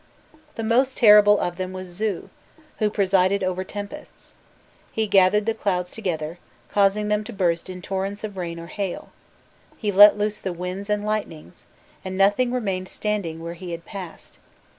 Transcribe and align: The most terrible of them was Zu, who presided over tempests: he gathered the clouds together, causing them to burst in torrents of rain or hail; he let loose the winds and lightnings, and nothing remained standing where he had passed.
The 0.55 0.63
most 0.63 0.97
terrible 0.97 1.39
of 1.39 1.57
them 1.57 1.73
was 1.73 1.87
Zu, 1.89 2.31
who 2.79 2.89
presided 2.89 3.43
over 3.43 3.63
tempests: 3.63 4.33
he 4.91 5.05
gathered 5.05 5.45
the 5.45 5.53
clouds 5.53 5.91
together, 5.91 6.39
causing 6.71 7.07
them 7.07 7.23
to 7.25 7.31
burst 7.31 7.69
in 7.69 7.83
torrents 7.83 8.23
of 8.23 8.35
rain 8.35 8.59
or 8.59 8.65
hail; 8.65 9.11
he 9.77 9.91
let 9.91 10.17
loose 10.17 10.39
the 10.39 10.53
winds 10.53 10.89
and 10.89 11.05
lightnings, 11.05 11.67
and 12.03 12.17
nothing 12.17 12.51
remained 12.51 12.87
standing 12.89 13.43
where 13.43 13.53
he 13.53 13.73
had 13.73 13.85
passed. 13.85 14.39